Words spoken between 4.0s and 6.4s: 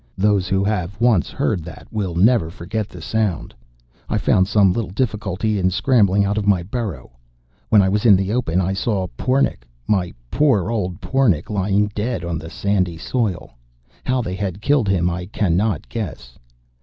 I found some little difficulty in scrambling out